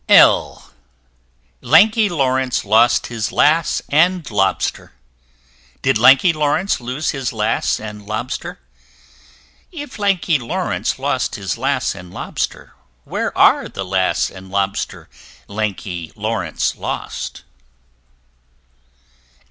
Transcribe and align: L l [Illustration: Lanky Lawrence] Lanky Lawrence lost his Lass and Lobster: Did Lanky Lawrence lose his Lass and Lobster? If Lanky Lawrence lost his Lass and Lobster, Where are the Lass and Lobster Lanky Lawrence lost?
L 0.09 0.25
l 0.33 0.45
[Illustration: 0.57 0.73
Lanky 0.73 1.61
Lawrence] 1.61 1.69
Lanky 1.69 2.09
Lawrence 2.09 2.65
lost 2.65 3.05
his 3.07 3.31
Lass 3.31 3.81
and 3.89 4.31
Lobster: 4.31 4.93
Did 5.83 5.97
Lanky 5.99 6.33
Lawrence 6.33 6.81
lose 6.81 7.11
his 7.11 7.31
Lass 7.31 7.79
and 7.79 8.05
Lobster? 8.07 8.57
If 9.71 9.99
Lanky 9.99 10.39
Lawrence 10.39 10.97
lost 10.97 11.35
his 11.35 11.55
Lass 11.55 11.93
and 11.93 12.11
Lobster, 12.11 12.73
Where 13.03 13.37
are 13.37 13.69
the 13.69 13.85
Lass 13.85 14.31
and 14.31 14.49
Lobster 14.49 15.07
Lanky 15.47 16.11
Lawrence 16.15 16.75
lost? 16.77 17.43